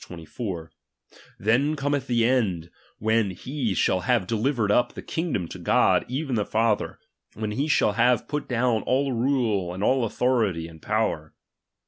24): 0.03 0.71
Then 1.37 1.75
cometh 1.75 2.07
the 2.07 2.25
end, 2.25 2.71
when 2.97 3.29
he 3.29 3.75
shall 3.75 3.99
have 3.99 4.25
delivered 4.25 4.71
np 4.71 4.93
the 4.95 5.03
kingdom 5.03 5.47
to 5.49 5.59
God 5.59 6.05
even 6.07 6.33
the 6.33 6.43
Father, 6.43 6.97
when 7.35 7.51
he 7.51 7.67
shall 7.67 7.91
have 7.93 8.27
put 8.27 8.47
down 8.47 8.81
all 8.81 9.11
rule, 9.13 9.69
arid 9.69 9.83
all 9.83 10.09
autltority, 10.09 10.67
and 10.67 10.81
power. 10.81 11.35